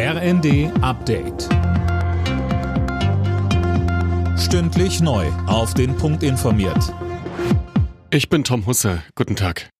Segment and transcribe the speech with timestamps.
[0.00, 1.48] RND Update.
[4.38, 5.26] Stündlich neu.
[5.48, 6.94] Auf den Punkt informiert.
[8.12, 9.02] Ich bin Tom Husse.
[9.16, 9.70] Guten Tag.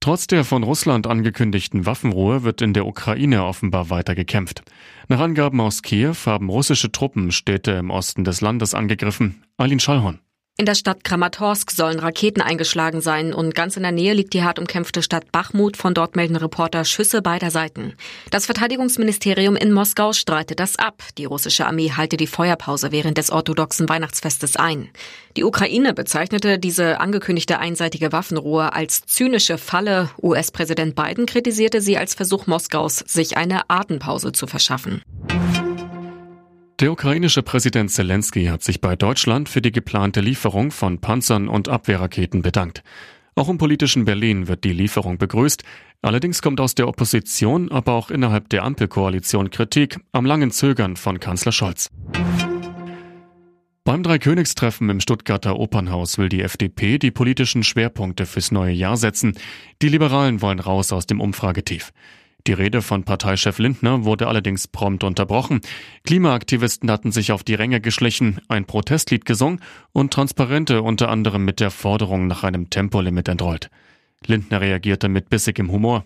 [0.00, 4.62] Trotz der von Russland angekündigten Waffenruhe wird in der Ukraine offenbar weiter gekämpft.
[5.08, 9.44] Nach Angaben aus Kiew haben russische Truppen Städte im Osten des Landes angegriffen.
[9.58, 10.20] Alin Schallhorn.
[10.60, 14.42] In der Stadt Kramatorsk sollen Raketen eingeschlagen sein und ganz in der Nähe liegt die
[14.42, 15.76] hart umkämpfte Stadt Bachmut.
[15.76, 17.94] Von dort melden Reporter Schüsse beider Seiten.
[18.32, 21.04] Das Verteidigungsministerium in Moskau streitet das ab.
[21.16, 24.88] Die russische Armee halte die Feuerpause während des orthodoxen Weihnachtsfestes ein.
[25.36, 30.10] Die Ukraine bezeichnete diese angekündigte einseitige Waffenruhe als zynische Falle.
[30.20, 35.02] US-Präsident Biden kritisierte sie als Versuch Moskaus, sich eine Atempause zu verschaffen.
[36.80, 41.68] Der ukrainische Präsident Zelensky hat sich bei Deutschland für die geplante Lieferung von Panzern und
[41.68, 42.84] Abwehrraketen bedankt.
[43.34, 45.64] Auch im politischen Berlin wird die Lieferung begrüßt.
[46.02, 51.18] Allerdings kommt aus der Opposition, aber auch innerhalb der Ampelkoalition Kritik am langen Zögern von
[51.18, 51.90] Kanzler Scholz.
[53.82, 59.36] Beim Dreikönigstreffen im Stuttgarter Opernhaus will die FDP die politischen Schwerpunkte fürs neue Jahr setzen.
[59.82, 61.90] Die Liberalen wollen raus aus dem Umfragetief.
[62.46, 65.60] Die Rede von Parteichef Lindner wurde allerdings prompt unterbrochen.
[66.04, 69.60] Klimaaktivisten hatten sich auf die Ränge geschlichen, ein Protestlied gesungen
[69.92, 73.70] und Transparente unter anderem mit der Forderung nach einem Tempolimit entrollt.
[74.26, 76.04] Lindner reagierte mit bissigem Humor.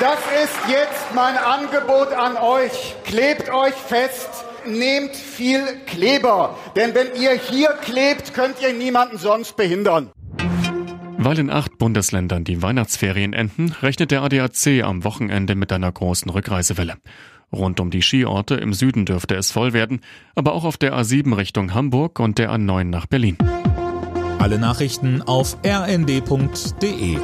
[0.00, 2.96] Das ist jetzt mein Angebot an euch.
[3.04, 6.58] Klebt euch fest, nehmt viel Kleber.
[6.74, 10.10] Denn wenn ihr hier klebt, könnt ihr niemanden sonst behindern.
[11.18, 16.30] Weil in acht Bundesländern die Weihnachtsferien enden, rechnet der ADAC am Wochenende mit einer großen
[16.30, 16.94] Rückreisewelle.
[17.52, 20.00] Rund um die Skiorte im Süden dürfte es voll werden,
[20.34, 23.38] aber auch auf der A7 Richtung Hamburg und der A9 nach Berlin.
[24.38, 27.18] Alle Nachrichten auf rnd.de